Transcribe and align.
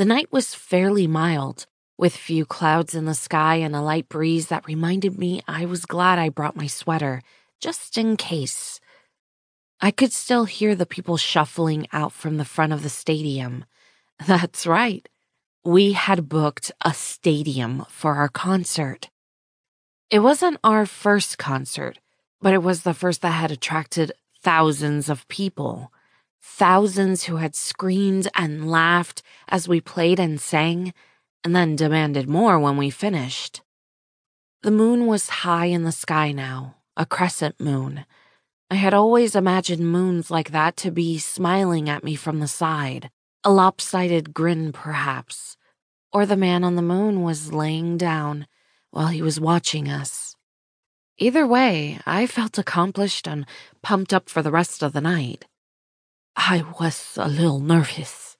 The 0.00 0.06
night 0.06 0.32
was 0.32 0.54
fairly 0.54 1.06
mild, 1.06 1.66
with 1.98 2.16
few 2.16 2.46
clouds 2.46 2.94
in 2.94 3.04
the 3.04 3.12
sky 3.12 3.56
and 3.56 3.76
a 3.76 3.82
light 3.82 4.08
breeze 4.08 4.46
that 4.46 4.66
reminded 4.66 5.18
me 5.18 5.42
I 5.46 5.66
was 5.66 5.84
glad 5.84 6.18
I 6.18 6.30
brought 6.30 6.56
my 6.56 6.68
sweater, 6.68 7.20
just 7.60 7.98
in 7.98 8.16
case. 8.16 8.80
I 9.78 9.90
could 9.90 10.14
still 10.14 10.46
hear 10.46 10.74
the 10.74 10.86
people 10.86 11.18
shuffling 11.18 11.86
out 11.92 12.14
from 12.14 12.38
the 12.38 12.46
front 12.46 12.72
of 12.72 12.82
the 12.82 12.88
stadium. 12.88 13.66
That's 14.26 14.66
right. 14.66 15.06
We 15.66 15.92
had 15.92 16.30
booked 16.30 16.72
a 16.82 16.94
stadium 16.94 17.84
for 17.90 18.14
our 18.14 18.30
concert. 18.30 19.10
It 20.08 20.20
wasn't 20.20 20.60
our 20.64 20.86
first 20.86 21.36
concert, 21.36 21.98
but 22.40 22.54
it 22.54 22.62
was 22.62 22.84
the 22.84 22.94
first 22.94 23.20
that 23.20 23.32
had 23.32 23.50
attracted 23.50 24.12
thousands 24.42 25.10
of 25.10 25.28
people. 25.28 25.92
Thousands 26.42 27.24
who 27.24 27.36
had 27.36 27.54
screamed 27.54 28.28
and 28.34 28.70
laughed 28.70 29.22
as 29.48 29.68
we 29.68 29.80
played 29.80 30.18
and 30.18 30.40
sang, 30.40 30.92
and 31.44 31.54
then 31.54 31.76
demanded 31.76 32.28
more 32.28 32.58
when 32.58 32.76
we 32.76 32.90
finished. 32.90 33.62
The 34.62 34.70
moon 34.70 35.06
was 35.06 35.28
high 35.28 35.66
in 35.66 35.84
the 35.84 35.92
sky 35.92 36.32
now, 36.32 36.76
a 36.96 37.06
crescent 37.06 37.58
moon. 37.60 38.04
I 38.70 38.74
had 38.74 38.94
always 38.94 39.34
imagined 39.34 39.90
moons 39.90 40.30
like 40.30 40.50
that 40.50 40.76
to 40.78 40.90
be 40.90 41.18
smiling 41.18 41.88
at 41.88 42.04
me 42.04 42.14
from 42.14 42.40
the 42.40 42.48
side, 42.48 43.10
a 43.42 43.50
lopsided 43.50 44.34
grin 44.34 44.72
perhaps. 44.72 45.56
Or 46.12 46.26
the 46.26 46.36
man 46.36 46.62
on 46.62 46.76
the 46.76 46.82
moon 46.82 47.22
was 47.22 47.52
laying 47.52 47.96
down 47.96 48.46
while 48.90 49.08
he 49.08 49.22
was 49.22 49.40
watching 49.40 49.88
us. 49.88 50.36
Either 51.18 51.46
way, 51.46 52.00
I 52.06 52.26
felt 52.26 52.58
accomplished 52.58 53.26
and 53.26 53.46
pumped 53.82 54.12
up 54.12 54.28
for 54.28 54.42
the 54.42 54.50
rest 54.50 54.82
of 54.82 54.92
the 54.92 55.00
night. 55.00 55.46
I 56.36 56.64
was 56.80 57.16
a 57.16 57.28
little 57.28 57.60
nervous. 57.60 58.36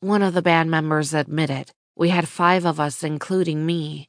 One 0.00 0.22
of 0.22 0.34
the 0.34 0.42
band 0.42 0.70
members 0.70 1.14
admitted. 1.14 1.70
We 1.96 2.10
had 2.10 2.28
five 2.28 2.64
of 2.64 2.78
us, 2.78 3.02
including 3.02 3.66
me. 3.66 4.08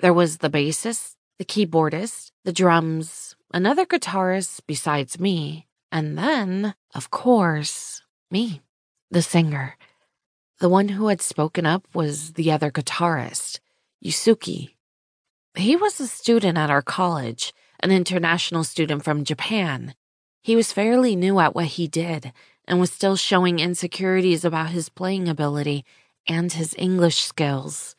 There 0.00 0.12
was 0.12 0.38
the 0.38 0.50
bassist, 0.50 1.16
the 1.38 1.44
keyboardist, 1.44 2.32
the 2.44 2.52
drums, 2.52 3.36
another 3.52 3.86
guitarist 3.86 4.60
besides 4.66 5.18
me, 5.18 5.66
and 5.90 6.18
then, 6.18 6.74
of 6.94 7.10
course, 7.10 8.02
me, 8.30 8.60
the 9.10 9.22
singer. 9.22 9.76
The 10.58 10.68
one 10.68 10.88
who 10.88 11.08
had 11.08 11.22
spoken 11.22 11.64
up 11.64 11.86
was 11.94 12.34
the 12.34 12.52
other 12.52 12.70
guitarist, 12.70 13.60
Yusuke. 14.04 14.74
He 15.54 15.76
was 15.76 16.00
a 16.00 16.06
student 16.06 16.58
at 16.58 16.70
our 16.70 16.82
college, 16.82 17.52
an 17.80 17.90
international 17.90 18.64
student 18.64 19.02
from 19.04 19.24
Japan. 19.24 19.94
He 20.42 20.54
was 20.54 20.72
fairly 20.72 21.16
new 21.16 21.40
at 21.40 21.54
what 21.54 21.66
he 21.66 21.88
did 21.88 22.32
and 22.70 22.78
was 22.78 22.92
still 22.92 23.16
showing 23.16 23.58
insecurities 23.58 24.44
about 24.44 24.70
his 24.70 24.88
playing 24.88 25.28
ability 25.28 25.84
and 26.28 26.52
his 26.52 26.72
English 26.78 27.16
skills. 27.16 27.96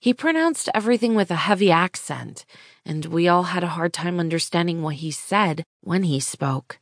He 0.00 0.14
pronounced 0.14 0.70
everything 0.72 1.14
with 1.14 1.30
a 1.30 1.36
heavy 1.36 1.70
accent, 1.70 2.46
and 2.86 3.04
we 3.04 3.28
all 3.28 3.42
had 3.42 3.62
a 3.62 3.74
hard 3.76 3.92
time 3.92 4.18
understanding 4.18 4.80
what 4.80 4.94
he 4.94 5.10
said 5.10 5.62
when 5.82 6.04
he 6.04 6.20
spoke. 6.20 6.78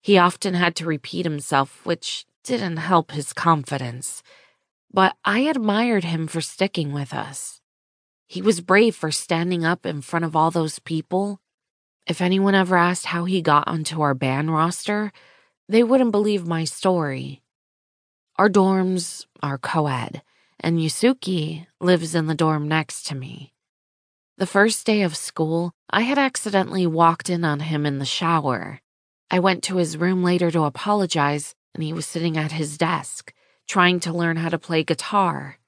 He 0.00 0.16
often 0.16 0.54
had 0.54 0.74
to 0.76 0.86
repeat 0.86 1.26
himself, 1.26 1.84
which 1.84 2.24
didn't 2.42 2.78
help 2.78 3.10
his 3.10 3.34
confidence, 3.34 4.22
but 4.90 5.16
I 5.22 5.40
admired 5.40 6.04
him 6.04 6.28
for 6.28 6.40
sticking 6.40 6.92
with 6.92 7.12
us. 7.12 7.60
He 8.26 8.40
was 8.40 8.62
brave 8.62 8.96
for 8.96 9.10
standing 9.10 9.66
up 9.66 9.84
in 9.84 10.00
front 10.00 10.24
of 10.24 10.34
all 10.34 10.50
those 10.50 10.78
people. 10.78 11.40
If 12.06 12.22
anyone 12.22 12.54
ever 12.54 12.78
asked 12.78 13.06
how 13.06 13.26
he 13.26 13.42
got 13.42 13.68
onto 13.68 14.00
our 14.00 14.14
band 14.14 14.50
roster, 14.50 15.12
they 15.68 15.82
wouldn't 15.82 16.12
believe 16.12 16.46
my 16.46 16.64
story. 16.64 17.42
Our 18.36 18.48
dorms 18.48 19.26
are 19.42 19.58
co 19.58 19.86
ed, 19.86 20.22
and 20.60 20.78
Yusuke 20.78 21.66
lives 21.80 22.14
in 22.14 22.26
the 22.26 22.34
dorm 22.34 22.68
next 22.68 23.06
to 23.06 23.14
me. 23.14 23.52
The 24.38 24.46
first 24.46 24.84
day 24.86 25.02
of 25.02 25.16
school, 25.16 25.72
I 25.88 26.02
had 26.02 26.18
accidentally 26.18 26.86
walked 26.86 27.30
in 27.30 27.44
on 27.44 27.60
him 27.60 27.86
in 27.86 27.98
the 27.98 28.04
shower. 28.04 28.80
I 29.30 29.38
went 29.38 29.64
to 29.64 29.76
his 29.76 29.96
room 29.96 30.22
later 30.22 30.50
to 30.50 30.64
apologize, 30.64 31.54
and 31.74 31.82
he 31.82 31.92
was 31.92 32.06
sitting 32.06 32.36
at 32.36 32.52
his 32.52 32.78
desk, 32.78 33.32
trying 33.66 33.98
to 34.00 34.12
learn 34.12 34.36
how 34.36 34.50
to 34.50 34.58
play 34.58 34.84
guitar. 34.84 35.58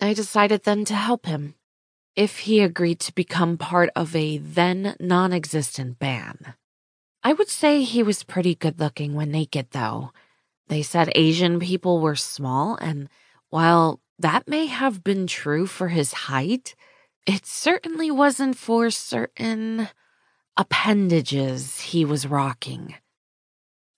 I 0.00 0.12
decided 0.12 0.64
then 0.64 0.84
to 0.86 0.94
help 0.94 1.26
him, 1.26 1.54
if 2.16 2.38
he 2.40 2.60
agreed 2.60 3.00
to 3.00 3.14
become 3.14 3.58
part 3.58 3.90
of 3.94 4.16
a 4.16 4.38
then 4.38 4.96
non 4.98 5.32
existent 5.32 5.98
band. 5.98 6.54
I 7.26 7.32
would 7.32 7.48
say 7.48 7.82
he 7.82 8.04
was 8.04 8.22
pretty 8.22 8.54
good 8.54 8.78
looking 8.78 9.14
when 9.14 9.32
naked, 9.32 9.72
though. 9.72 10.12
They 10.68 10.80
said 10.80 11.10
Asian 11.16 11.58
people 11.58 11.98
were 11.98 12.14
small, 12.14 12.76
and 12.76 13.08
while 13.48 13.98
that 14.16 14.46
may 14.46 14.66
have 14.66 15.02
been 15.02 15.26
true 15.26 15.66
for 15.66 15.88
his 15.88 16.12
height, 16.30 16.76
it 17.26 17.44
certainly 17.44 18.12
wasn't 18.12 18.56
for 18.56 18.90
certain 18.90 19.88
appendages 20.56 21.80
he 21.80 22.04
was 22.04 22.28
rocking. 22.28 22.94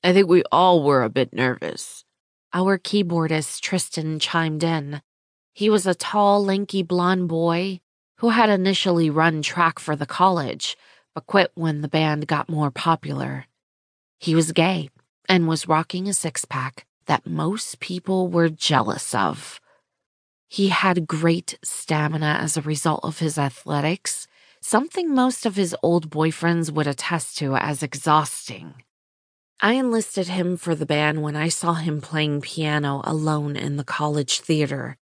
I 0.03 0.15
think 0.15 0.27
we 0.27 0.43
all 0.51 0.83
were 0.83 1.03
a 1.03 1.11
bit 1.11 1.35
nervous. 1.35 2.07
Our 2.55 2.79
keyboardist, 2.79 3.61
Tristan, 3.61 4.21
chimed 4.21 4.65
in. 4.65 5.03
He 5.53 5.69
was 5.69 5.87
a 5.87 5.95
tall, 5.95 6.43
lanky 6.43 6.83
blond 6.83 7.29
boy 7.29 7.81
who 8.21 8.31
had 8.31 8.49
initially 8.49 9.11
run 9.11 9.43
track 9.43 9.79
for 9.79 9.95
the 9.95 10.07
college, 10.07 10.79
but 11.19 11.27
quit 11.27 11.51
when 11.57 11.81
the 11.81 11.89
band 11.89 12.29
got 12.29 12.49
more 12.49 12.71
popular. 12.71 13.45
He 14.21 14.37
was 14.37 14.53
gay 14.53 14.89
and 15.29 15.49
was 15.49 15.67
rocking 15.67 16.07
a 16.07 16.13
six 16.13 16.45
pack 16.45 16.87
that 17.07 17.27
most 17.27 17.81
people 17.81 18.29
were 18.29 18.49
jealous 18.49 19.13
of. 19.17 19.61
He 20.47 20.69
had 20.69 21.09
great 21.09 21.59
stamina 21.65 22.39
as 22.41 22.57
a 22.57 22.63
result 22.63 23.01
of 23.03 23.19
his 23.19 23.37
athletics, 23.37 24.29
something 24.63 25.13
most 25.13 25.45
of 25.45 25.57
his 25.57 25.75
old 25.83 26.09
boyfriends 26.09 26.71
would 26.71 26.87
attest 26.87 27.37
to 27.39 27.57
as 27.57 27.83
exhausting. 27.83 28.75
I 29.61 29.73
enlisted 29.73 30.29
him 30.29 30.57
for 30.57 30.77
the 30.77 30.87
band 30.87 31.21
when 31.23 31.35
I 31.35 31.49
saw 31.49 31.75
him 31.75 32.01
playing 32.01 32.43
piano 32.43 33.01
alone 33.03 33.57
in 33.57 33.77
the 33.77 33.83
college 33.83 34.39
theater. 34.39 34.97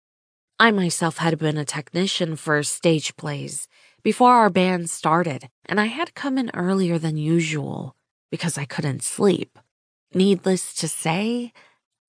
I 0.60 0.70
myself 0.70 1.18
had 1.18 1.40
been 1.40 1.58
a 1.58 1.66
technician 1.66 2.36
for 2.36 2.62
stage 2.62 3.18
plays 3.18 3.68
before 4.04 4.34
our 4.34 4.50
band 4.50 4.90
started, 4.90 5.50
and 5.66 5.80
I 5.80 5.86
had 5.86 6.14
come 6.14 6.38
in 6.38 6.52
earlier 6.54 7.00
than 7.00 7.18
usual 7.18 7.96
because 8.30 8.58
I 8.58 8.66
couldn't 8.66 9.04
sleep. 9.04 9.58
Needless 10.14 10.74
to 10.76 10.88
say, 10.88 11.54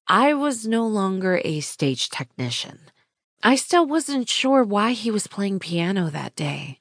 I 0.09 0.35
was 0.35 0.67
no 0.67 0.87
longer 0.87 1.41
a 1.45 1.61
stage 1.61 2.11
technician. 2.11 2.91
I 3.43 3.57
still 3.57 3.87
wasn't 3.87 4.29
sure 4.29 4.65
why 4.65 4.93
he 4.93 5.11
was 5.11 5.27
playing 5.27 5.59
piano 5.61 6.11
that 6.11 6.35
day. 6.35 6.81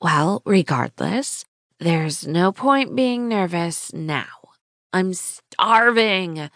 Well, 0.00 0.42
regardless, 0.44 1.44
there's 1.80 2.26
no 2.26 2.52
point 2.52 2.94
being 2.94 3.28
nervous 3.28 3.92
now. 3.92 4.26
I'm 4.92 5.14
starving. 5.14 6.50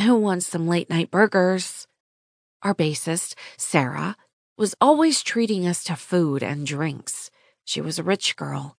Who 0.00 0.16
wants 0.16 0.46
some 0.46 0.66
late 0.66 0.90
night 0.90 1.10
burgers? 1.10 1.86
Our 2.62 2.74
bassist, 2.74 3.34
Sarah, 3.56 4.16
was 4.56 4.74
always 4.80 5.22
treating 5.22 5.66
us 5.66 5.82
to 5.82 5.96
food 5.96 6.42
and 6.42 6.64
drinks. 6.66 7.30
She 7.64 7.80
was 7.80 7.98
a 7.98 8.04
rich 8.04 8.36
girl, 8.36 8.76